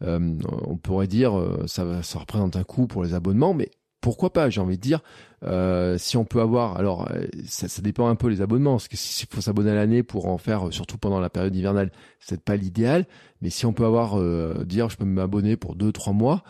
[0.00, 1.32] on pourrait dire
[1.66, 3.70] ça, ça représente un coût pour les abonnements, mais
[4.04, 5.00] pourquoi pas J'ai envie de dire,
[5.44, 8.98] euh, si on peut avoir, alors euh, ça, dépend un peu les abonnements, parce que
[8.98, 11.90] s'il faut s'abonner à l'année pour en faire, euh, surtout pendant la période hivernale,
[12.20, 13.06] c'est pas l'idéal.
[13.40, 16.44] Mais si on peut avoir, euh, dire, je peux m'abonner pour deux, trois mois,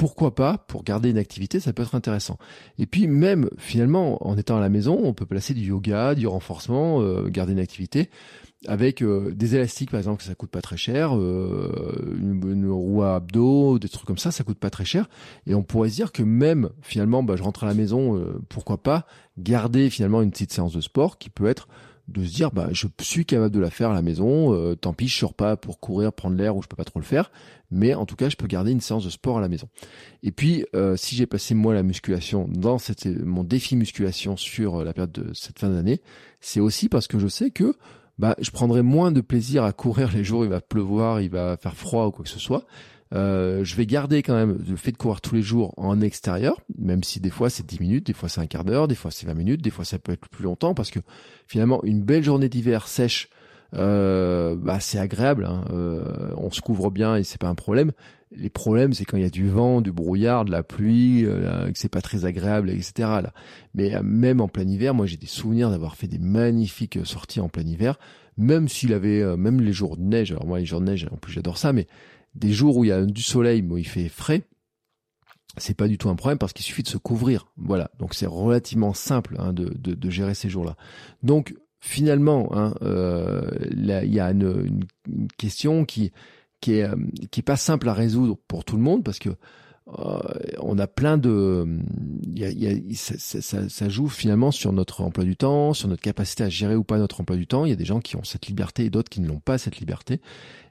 [0.00, 2.38] pourquoi pas Pour garder une activité, ça peut être intéressant.
[2.78, 6.26] Et puis même finalement, en étant à la maison, on peut placer du yoga, du
[6.26, 8.08] renforcement, garder une activité
[8.66, 13.02] avec euh, des élastiques par exemple que ça coûte pas très cher, euh, une, roue
[13.02, 15.08] à abdos, des trucs comme ça, ça coûte pas très cher.
[15.46, 18.40] Et on pourrait se dire que même finalement, bah, je rentre à la maison, euh,
[18.48, 19.06] pourquoi pas
[19.38, 21.68] garder finalement une petite séance de sport qui peut être
[22.10, 25.08] de se dire bah je suis capable de la faire à la maison, tant pis
[25.08, 27.30] je sors pas pour courir, prendre l'air ou je peux pas trop le faire,
[27.70, 29.68] mais en tout cas je peux garder une séance de sport à la maison.
[30.22, 30.64] Et puis
[30.96, 35.32] si j'ai passé moi la musculation dans cette, mon défi musculation sur la période de
[35.34, 36.00] cette fin d'année,
[36.40, 37.74] c'est aussi parce que je sais que
[38.20, 41.30] bah, je prendrai moins de plaisir à courir les jours où il va pleuvoir, il
[41.30, 42.66] va faire froid ou quoi que ce soit.
[43.12, 46.60] Euh, je vais garder quand même le fait de courir tous les jours en extérieur,
[46.78, 49.10] même si des fois c'est 10 minutes, des fois c'est un quart d'heure, des fois
[49.10, 51.00] c'est 20 minutes, des fois ça peut être plus longtemps, parce que
[51.48, 53.28] finalement une belle journée d'hiver sèche,
[53.74, 55.64] euh, bah, c'est agréable, hein.
[55.70, 57.92] euh, on se couvre bien et c'est pas un problème.
[58.32, 61.70] Les problèmes, c'est quand il y a du vent, du brouillard, de la pluie, euh,
[61.70, 62.92] que c'est pas très agréable, etc.
[62.98, 63.32] Là.
[63.74, 67.40] Mais euh, même en plein hiver, moi j'ai des souvenirs d'avoir fait des magnifiques sorties
[67.40, 67.98] en plein hiver,
[68.36, 70.30] même s'il avait, même les jours de neige.
[70.30, 71.86] Alors moi les jours de neige, en plus j'adore ça, mais
[72.34, 74.42] des jours où il y a du soleil, mais où il fait frais,
[75.56, 77.46] c'est pas du tout un problème parce qu'il suffit de se couvrir.
[77.56, 80.76] Voilà, donc c'est relativement simple hein, de, de, de, gérer ces jours-là.
[81.22, 86.12] Donc finalement, hein, euh, il y a une, une question qui
[86.60, 86.94] qui est, euh,
[87.30, 89.30] qui est pas simple à résoudre pour tout le monde parce que
[89.98, 90.20] euh,
[90.60, 91.66] on a plein de,
[92.32, 95.88] y a, y a, ça, ça, ça, joue finalement sur notre emploi du temps, sur
[95.88, 97.64] notre capacité à gérer ou pas notre emploi du temps.
[97.64, 99.58] Il y a des gens qui ont cette liberté et d'autres qui ne l'ont pas
[99.58, 100.20] cette liberté.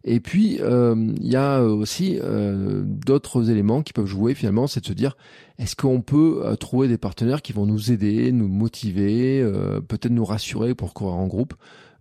[0.04, 4.82] Et puis euh, il y a aussi euh, d'autres éléments qui peuvent jouer finalement, c'est
[4.82, 5.18] de se dire
[5.58, 9.44] est-ce qu'on peut euh, trouver des partenaires qui vont nous aider, nous motiver,
[9.88, 11.54] peut-être nous rassurer pour courir en groupe?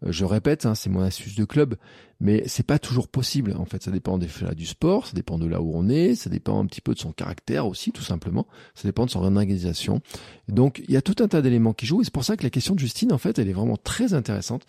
[0.05, 1.77] Euh, je répète, hein, c'est mon astuce de club,
[2.21, 3.55] mais c'est pas toujours possible.
[3.59, 6.31] En fait, ça dépend des du sport, ça dépend de là où on est, ça
[6.31, 8.47] dépend un petit peu de son caractère aussi, tout simplement.
[8.75, 10.01] Ça dépend de son organisation.
[10.49, 12.45] Donc, il y a tout un tas d'éléments qui jouent, et c'est pour ça que
[12.45, 14.67] la question de Justine, en fait, elle est vraiment très intéressante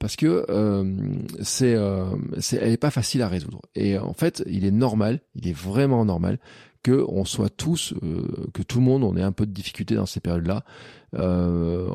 [0.00, 0.84] parce que euh,
[1.42, 2.06] c'est, euh,
[2.40, 3.60] c'est, elle est pas facile à résoudre.
[3.76, 6.38] Et en fait, il est normal, il est vraiment normal
[6.82, 9.94] que on soit tous, euh, que tout le monde, on ait un peu de difficulté
[9.94, 10.64] dans ces périodes-là.
[11.18, 11.88] euh,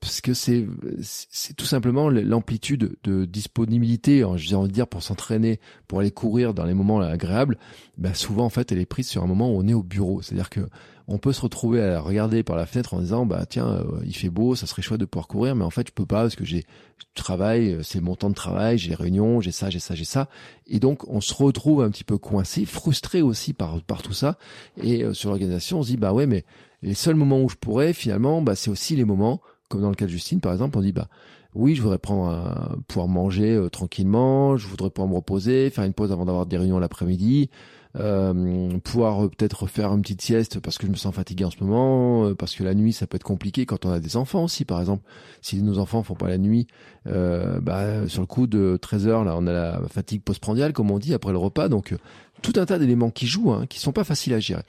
[0.00, 0.66] parce que c'est
[1.02, 6.54] c'est tout simplement l'amplitude de disponibilité, j'ai envie de dire, pour s'entraîner, pour aller courir
[6.54, 7.58] dans les moments agréables.
[7.98, 10.22] Ben souvent en fait, elle est prise sur un moment où on est au bureau,
[10.22, 10.60] c'est-à-dire que
[11.08, 14.14] on peut se retrouver à regarder par la fenêtre en disant bah tiens euh, il
[14.14, 16.36] fait beau ça serait chouette de pouvoir courir mais en fait je peux pas parce
[16.36, 16.66] que j'ai
[17.14, 20.28] travail euh, c'est mon temps de travail j'ai réunions j'ai ça j'ai ça j'ai ça.
[20.66, 24.36] Et donc on se retrouve un petit peu coincé frustré aussi par par tout ça.
[24.82, 26.44] Et euh, sur l'organisation on se dit bah ouais mais
[26.82, 29.96] les seuls moments où je pourrais finalement bah c'est aussi les moments comme dans le
[29.96, 31.08] cas de Justine par exemple on dit bah
[31.54, 35.94] oui, je voudrais prendre un, pouvoir manger tranquillement, je voudrais pouvoir me reposer, faire une
[35.94, 37.50] pause avant d'avoir des réunions l'après-midi,
[37.96, 41.50] euh, pouvoir euh, peut-être faire une petite sieste parce que je me sens fatigué en
[41.50, 44.16] ce moment, euh, parce que la nuit ça peut être compliqué quand on a des
[44.16, 45.02] enfants aussi par exemple.
[45.40, 46.66] Si nos enfants font pas la nuit,
[47.06, 50.90] euh, bah, sur le coup de 13 heures là, on a la fatigue postprandiale comme
[50.90, 51.94] on dit après le repas, donc
[52.42, 54.62] tout un tas d'éléments qui jouent, hein, qui sont pas faciles à gérer.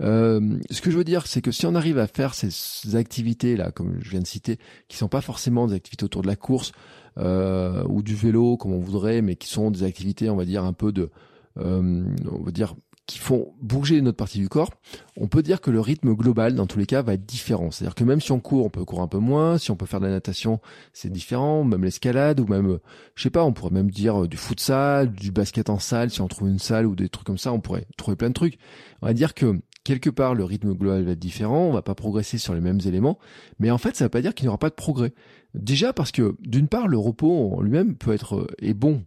[0.00, 3.56] Euh, ce que je veux dire, c'est que si on arrive à faire ces activités
[3.56, 4.58] là, comme je viens de citer,
[4.88, 6.72] qui sont pas forcément des activités autour de la course
[7.18, 10.64] euh, ou du vélo comme on voudrait, mais qui sont des activités, on va dire
[10.64, 11.10] un peu de
[11.58, 12.74] euh, on va dire
[13.06, 14.70] qui font bouger notre partie du corps,
[15.16, 17.70] on peut dire que le rythme global, dans tous les cas, va être différent.
[17.70, 19.58] C'est-à-dire que même si on court, on peut courir un peu moins.
[19.58, 20.60] Si on peut faire de la natation,
[20.92, 21.64] c'est différent.
[21.64, 22.78] Même l'escalade ou même,
[23.14, 26.10] je sais pas, on pourrait même dire euh, du futsal, du basket en salle.
[26.10, 28.34] Si on trouve une salle ou des trucs comme ça, on pourrait trouver plein de
[28.34, 28.58] trucs.
[29.02, 31.66] On va dire que quelque part, le rythme global va être différent.
[31.66, 33.18] On va pas progresser sur les mêmes éléments.
[33.58, 35.12] Mais en fait, ça veut pas dire qu'il n'y aura pas de progrès.
[35.54, 39.04] Déjà parce que d'une part le repos en lui-même peut être euh, est bon.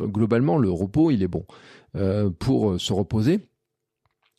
[0.00, 1.44] Globalement le repos il est bon
[1.96, 3.40] euh, pour euh, se reposer.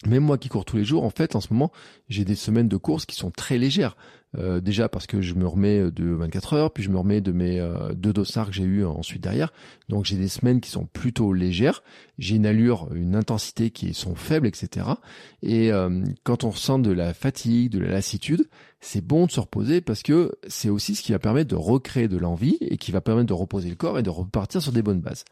[0.07, 1.71] Même moi qui cours tous les jours, en fait, en ce moment,
[2.07, 3.97] j'ai des semaines de course qui sont très légères.
[4.37, 7.31] Euh, déjà parce que je me remets de 24 heures, puis je me remets de
[7.31, 9.51] mes euh, deux dossards que j'ai eu ensuite derrière.
[9.89, 11.83] Donc j'ai des semaines qui sont plutôt légères.
[12.19, 14.85] J'ai une allure, une intensité qui sont faibles, etc.
[15.41, 18.47] Et euh, quand on ressent de la fatigue, de la lassitude,
[18.81, 22.07] c'est bon de se reposer parce que c'est aussi ce qui va permettre de recréer
[22.07, 24.83] de l'envie et qui va permettre de reposer le corps et de repartir sur des
[24.83, 25.25] bonnes bases.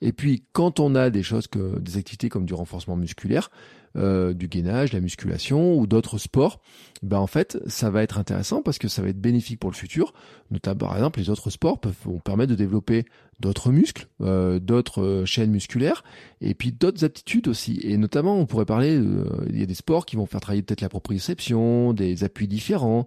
[0.00, 3.50] Et puis quand on a des choses que des activités comme du renforcement musculaire,
[3.96, 6.60] euh, du gainage, la musculation ou d'autres sports,
[7.02, 9.76] ben en fait, ça va être intéressant parce que ça va être bénéfique pour le
[9.76, 10.14] futur.
[10.50, 13.04] Notamment, par exemple, les autres sports peuvent vont permettre de développer
[13.38, 16.02] d'autres muscles, euh, d'autres euh, chaînes musculaires,
[16.40, 17.78] et puis d'autres aptitudes aussi.
[17.84, 19.00] Et notamment, on pourrait parler,
[19.48, 23.06] il y a des sports qui vont faire travailler peut-être la proprioception, des appuis différents,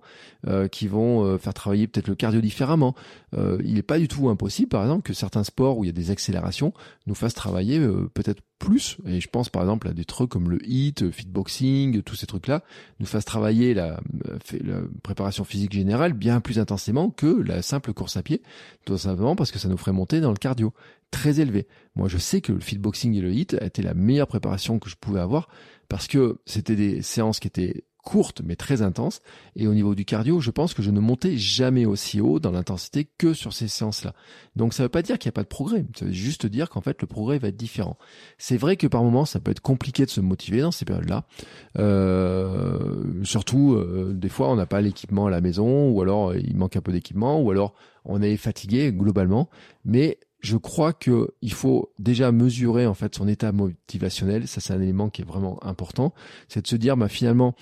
[0.72, 2.96] qui vont faire travailler peut-être le cardio différemment.
[3.36, 5.94] il n'est pas du tout impossible, par exemple, que certains sports où il y a
[5.94, 6.74] des accélérations
[7.06, 7.80] nous fassent travailler
[8.14, 12.16] peut-être plus, et je pense par exemple à des trucs comme le HIT, fitboxing, tous
[12.16, 12.64] ces trucs-là,
[13.00, 14.00] nous fassent travailler la,
[14.64, 18.42] la, préparation physique générale bien plus intensément que la simple course à pied,
[18.86, 20.74] tout simplement parce que ça nous ferait monter dans le cardio
[21.12, 21.68] très élevé.
[21.96, 24.96] Moi je sais que le fitboxing et le HIT étaient la meilleure préparation que je
[24.96, 25.48] pouvais avoir
[25.90, 29.22] parce que c'était des séances qui étaient courte mais très intense.
[29.58, 32.52] Et au niveau du cardio, je pense que je ne montais jamais aussi haut dans
[32.52, 34.14] l'intensité que sur ces séances-là.
[34.56, 35.86] Donc ça ne veut pas dire qu'il n'y a pas de progrès.
[35.94, 37.98] Ça veut juste dire qu'en fait le progrès va être différent.
[38.38, 41.26] C'est vrai que par moments ça peut être compliqué de se motiver dans ces périodes-là.
[41.78, 46.56] Euh, surtout euh, des fois on n'a pas l'équipement à la maison ou alors il
[46.56, 47.74] manque un peu d'équipement ou alors
[48.06, 49.50] on est fatigué globalement.
[49.84, 50.18] Mais
[50.48, 54.48] je crois que il faut déjà mesurer en fait son état motivationnel.
[54.48, 56.14] Ça, c'est un élément qui est vraiment important.
[56.48, 57.54] C'est de se dire, bah finalement,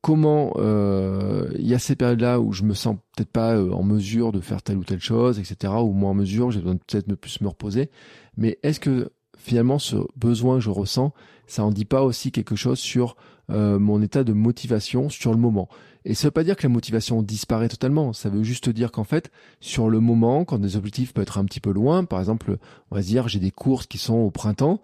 [0.00, 3.82] comment euh, il y a ces périodes-là où je me sens peut-être pas euh, en
[3.82, 5.74] mesure de faire telle ou telle chose, etc.
[5.82, 7.90] Ou moins en mesure, j'ai besoin peut-être de plus me reposer.
[8.38, 11.12] Mais est-ce que finalement ce besoin que je ressens,
[11.46, 13.16] ça en dit pas aussi quelque chose sur
[13.50, 15.68] euh, mon état de motivation sur le moment?
[16.04, 18.12] Et ça veut pas dire que la motivation disparaît totalement.
[18.12, 21.44] Ça veut juste dire qu'en fait, sur le moment, quand des objectifs peuvent être un
[21.44, 22.58] petit peu loin, par exemple,
[22.90, 24.80] on va dire j'ai des courses qui sont au printemps,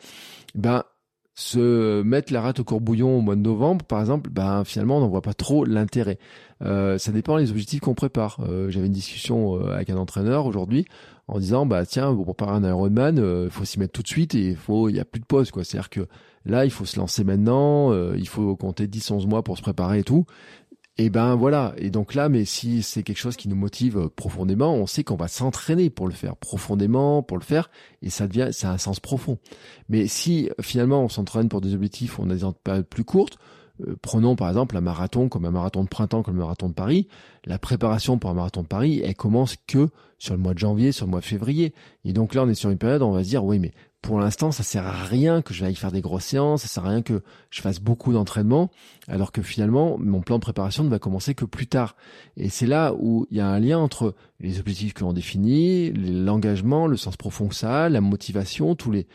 [0.54, 0.84] ben
[1.34, 5.00] se mettre la rate au courbouillon au mois de novembre, par exemple, ben finalement on
[5.00, 6.18] n'en voit pas trop l'intérêt.
[6.62, 8.40] Euh, ça dépend des objectifs qu'on prépare.
[8.40, 10.84] Euh, J'avais une discussion euh, avec un entraîneur aujourd'hui
[11.28, 14.08] en disant bah tiens pour préparer un Ironman, il euh, faut s'y mettre tout de
[14.08, 15.64] suite et il faut il y a plus de pause quoi.
[15.64, 16.06] C'est-à-dire que
[16.46, 19.98] Là, il faut se lancer maintenant, euh, il faut compter 10-11 mois pour se préparer
[19.98, 20.24] et tout.
[21.00, 21.72] Et ben voilà.
[21.78, 25.16] Et donc là, mais si c'est quelque chose qui nous motive profondément, on sait qu'on
[25.16, 27.70] va s'entraîner pour le faire profondément, pour le faire,
[28.02, 29.38] et ça devient, ça a un sens profond.
[29.88, 33.38] Mais si finalement on s'entraîne pour des objectifs, on a des périodes plus courtes,
[33.88, 36.74] euh, prenons par exemple un marathon comme un marathon de printemps, comme le marathon de
[36.74, 37.08] Paris.
[37.46, 40.92] La préparation pour un marathon de Paris, elle commence que sur le mois de janvier,
[40.92, 41.72] sur le mois de février.
[42.04, 43.72] Et donc là, on est sur une période où on va se dire, oui, mais
[44.02, 46.86] pour l'instant, ça sert à rien que je aille faire des grosses séances, ça sert
[46.86, 48.70] à rien que je fasse beaucoup d'entraînement,
[49.08, 51.96] alors que finalement, mon plan de préparation ne va commencer que plus tard.
[52.36, 55.92] Et c'est là où il y a un lien entre les objectifs que l'on définit,
[55.92, 59.06] l'engagement, le sens profond que ça a, la motivation, tous les,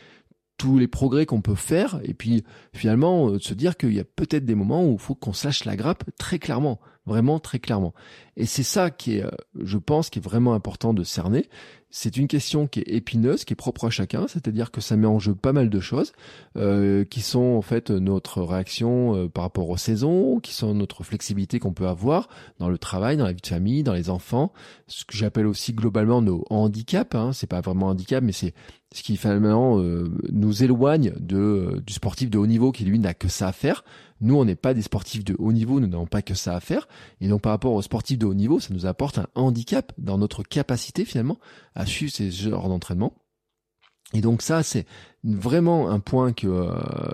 [0.57, 3.99] tous les progrès qu'on peut faire, et puis finalement, euh, de se dire qu'il y
[3.99, 6.79] a peut-être des moments où il faut qu'on sache la grappe très clairement.
[7.07, 7.93] vraiment très clairement.
[8.35, 9.29] Et c'est ça qui est, euh,
[9.61, 11.47] je pense, qui est vraiment important de cerner.
[11.91, 15.05] C'est une question qui est épineuse, qui est propre à chacun, c'est-à-dire que ça met
[15.05, 16.13] en jeu pas mal de choses,
[16.57, 21.59] euh, qui sont en fait notre réaction par rapport aux saisons, qui sont notre flexibilité
[21.59, 24.51] qu'on peut avoir dans le travail, dans la vie de famille, dans les enfants,
[24.87, 27.13] ce que j'appelle aussi globalement nos handicaps.
[27.13, 28.55] Hein, c'est pas vraiment handicap, mais c'est
[28.95, 32.97] ce qui finalement euh, nous éloigne de, euh, du sportif de haut niveau qui lui
[32.97, 33.83] n'a que ça à faire.
[34.21, 36.61] Nous, on n'est pas des sportifs de haut niveau, nous n'avons pas que ça à
[36.61, 36.87] faire.
[37.19, 40.17] Et donc par rapport aux sportifs de haut niveau, ça nous apporte un handicap dans
[40.17, 41.37] notre capacité finalement
[41.75, 43.11] à suivre ces genres d'entraînement.
[44.13, 44.85] Et donc ça, c'est
[45.23, 46.71] vraiment un point que, euh,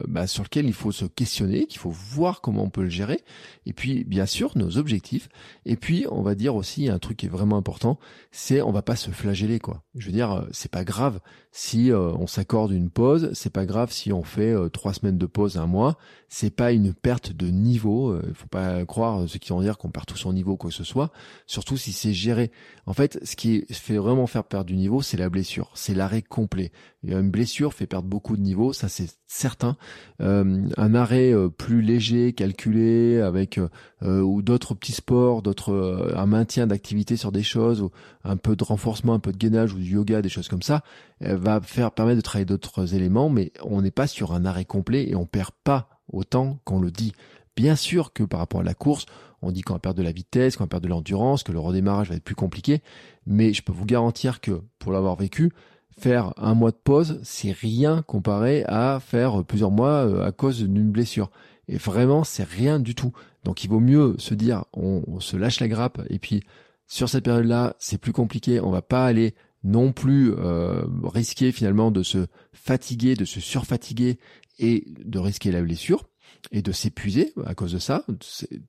[0.08, 3.22] bah, sur lequel il faut se questionner, qu'il faut voir comment on peut le gérer.
[3.66, 5.30] Et puis, bien sûr, nos objectifs.
[5.66, 7.98] Et puis, on va dire aussi un truc qui est vraiment important,
[8.32, 9.84] c'est on va pas se flageller, quoi.
[9.96, 13.66] Je veux dire, euh, c'est pas grave si euh, on s'accorde une pause, c'est pas
[13.66, 15.98] grave si on fait trois semaines de pause un mois.
[16.30, 18.18] C'est pas une perte de niveau.
[18.26, 20.76] Il faut pas croire ceux qui vont dire qu'on perd tout son niveau, quoi que
[20.76, 21.12] ce soit.
[21.46, 22.52] Surtout si c'est géré.
[22.86, 26.22] En fait, ce qui fait vraiment faire perdre du niveau, c'est la blessure, c'est l'arrêt
[26.22, 26.72] complet.
[27.04, 29.76] Une blessure fait perdre beaucoup de niveaux, ça c'est certain.
[30.22, 33.60] Euh, un arrêt euh, plus léger, calculé, avec
[34.04, 37.88] euh, ou d'autres petits sports, d'autres un maintien d'activité sur des choses,
[38.24, 40.84] un peu de renforcement, un peu de gainage ou du yoga, des choses comme ça,
[41.22, 45.10] va faire permettre de travailler d'autres éléments, mais on n'est pas sur un arrêt complet
[45.10, 47.14] et on perd pas autant qu'on le dit.
[47.56, 49.06] Bien sûr que par rapport à la course,
[49.42, 51.60] on dit qu'on va perdre de la vitesse, qu'on va perdre de l'endurance, que le
[51.60, 52.82] redémarrage va être plus compliqué,
[53.26, 55.52] mais je peux vous garantir que pour l'avoir vécu,
[55.98, 60.64] faire un mois de pause, c'est rien comparé à faire plusieurs mois euh, à cause
[60.64, 61.30] d'une blessure.
[61.68, 63.14] Et vraiment, c'est rien du tout.
[63.44, 66.44] Donc il vaut mieux se dire, on, se lâche la grappe, et puis
[66.88, 71.92] sur cette période-là, c'est plus compliqué, on va pas aller non plus euh, risquer finalement
[71.92, 74.18] de se fatiguer, de se surfatiguer
[74.60, 76.08] et de risquer la blessure
[76.52, 78.04] et de s'épuiser à cause de ça,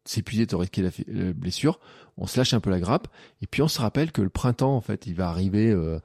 [0.04, 1.80] s'épuiser de risquer la, blessure,
[2.18, 3.08] on se lâche un peu la grappe
[3.40, 5.98] et puis on se rappelle que le printemps en fait il va arriver euh,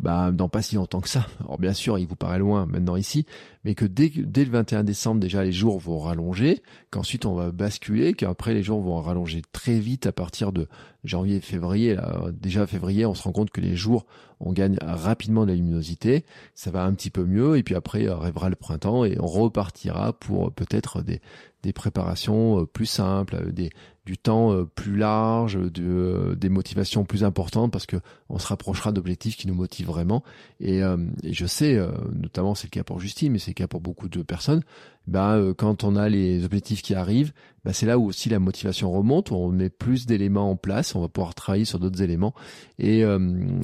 [0.00, 1.26] bah, dans pas si longtemps que ça.
[1.40, 3.26] Alors bien sûr, il vous paraît loin maintenant ici,
[3.64, 7.52] mais que dès, dès le 21 décembre, déjà les jours vont rallonger, qu'ensuite on va
[7.52, 10.68] basculer, qu'après les jours vont rallonger très vite à partir de
[11.04, 11.96] janvier, février.
[12.32, 14.06] déjà février, on se rend compte que les jours,
[14.40, 18.06] on gagne rapidement de la luminosité, ça va un petit peu mieux, et puis après
[18.06, 21.20] arrivera le printemps et on repartira pour peut-être des,
[21.64, 23.70] des préparations euh, plus simples, euh, des,
[24.06, 27.96] du temps euh, plus large, de, des motivations plus importantes parce que
[28.28, 30.22] on se rapprochera d'objectifs qui nous motivent vraiment.
[30.60, 31.78] Et, et je sais,
[32.14, 34.62] notamment c'est le cas pour Justine, mais c'est le cas pour beaucoup de personnes.
[35.06, 37.32] Ben, quand on a les objectifs qui arrivent,
[37.64, 41.00] ben, c'est là où aussi la motivation remonte, on met plus d'éléments en place, on
[41.02, 42.34] va pouvoir travailler sur d'autres éléments
[42.78, 43.04] et,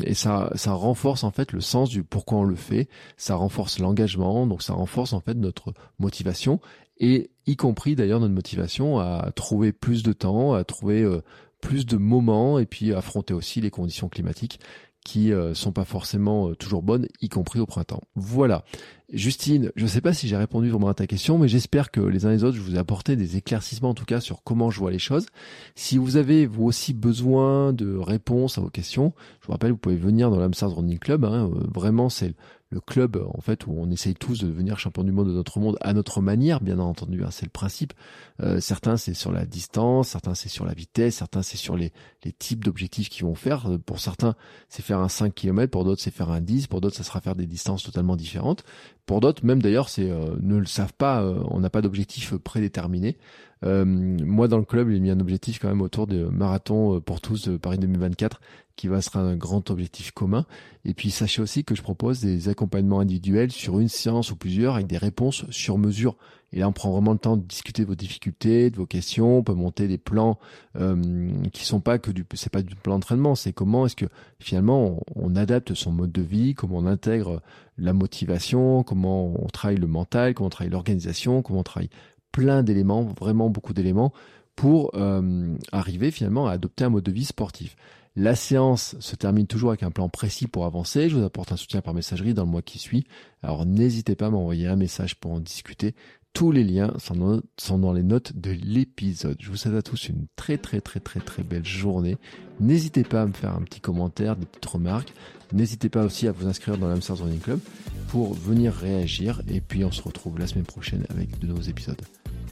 [0.04, 3.78] et ça, ça renforce en fait le sens du pourquoi on le fait, ça renforce
[3.78, 6.60] l'engagement, donc ça renforce en fait notre motivation
[7.00, 11.22] et y compris d'ailleurs notre motivation à trouver plus de temps, à trouver euh,
[11.60, 14.60] plus de moments et puis affronter aussi les conditions climatiques
[15.04, 18.02] qui euh, sont pas forcément euh, toujours bonnes, y compris au printemps.
[18.14, 18.64] Voilà.
[19.12, 22.00] Justine, je ne sais pas si j'ai répondu vraiment à ta question, mais j'espère que
[22.00, 24.42] les uns et les autres, je vous ai apporté des éclaircissements en tout cas sur
[24.44, 25.26] comment je vois les choses.
[25.74, 29.78] Si vous avez vous aussi besoin de réponses à vos questions, je vous rappelle, vous
[29.78, 31.24] pouvez venir dans l'Amsterdam Running Club.
[31.24, 32.34] Hein, vraiment, c'est
[32.70, 35.58] le club en fait où on essaye tous de devenir champion du monde de notre
[35.58, 37.92] monde à notre manière, bien entendu, hein, c'est le principe.
[38.40, 41.92] Euh, certains c'est sur la distance, certains c'est sur la vitesse, certains c'est sur les,
[42.24, 43.66] les types d'objectifs qu'ils vont faire.
[43.84, 44.34] Pour certains
[44.68, 47.20] c'est faire un 5 km, pour d'autres c'est faire un 10, pour d'autres ça sera
[47.20, 48.64] faire des distances totalement différentes.
[49.04, 52.36] Pour d'autres même d'ailleurs c'est euh, ne le savent pas, euh, on n'a pas d'objectif
[52.36, 53.18] prédéterminé.
[53.62, 57.48] Moi dans le club j'ai mis un objectif quand même autour de marathon pour tous
[57.48, 58.40] de Paris 2024
[58.80, 60.46] qui va être un grand objectif commun.
[60.86, 64.76] Et puis sachez aussi que je propose des accompagnements individuels sur une séance ou plusieurs
[64.76, 66.16] avec des réponses sur mesure.
[66.52, 69.38] Et là, on prend vraiment le temps de discuter de vos difficultés, de vos questions.
[69.38, 70.38] On peut monter des plans
[70.76, 73.34] euh, qui sont pas que du, c'est pas du plan d'entraînement.
[73.34, 74.06] C'est comment est-ce que
[74.40, 77.42] finalement on, adapte son mode de vie, comment on intègre
[77.78, 81.90] la motivation, comment on travaille le mental, comment on travaille l'organisation, comment on travaille
[82.32, 84.12] plein d'éléments, vraiment beaucoup d'éléments
[84.56, 87.76] pour euh, arriver finalement à adopter un mode de vie sportif.
[88.16, 91.08] La séance se termine toujours avec un plan précis pour avancer.
[91.08, 93.06] Je vous apporte un soutien par messagerie dans le mois qui suit.
[93.42, 95.94] Alors n'hésitez pas à m'envoyer un message pour en discuter.
[96.32, 99.36] Tous les liens sont dans, les notes de l'épisode.
[99.40, 102.18] Je vous souhaite à tous une très très très très très belle journée.
[102.60, 105.12] N'hésitez pas à me faire un petit commentaire, des petites remarques.
[105.52, 107.60] N'hésitez pas aussi à vous inscrire dans l'Amsterdam Running Club
[108.08, 109.42] pour venir réagir.
[109.48, 112.00] Et puis on se retrouve la semaine prochaine avec de nouveaux épisodes.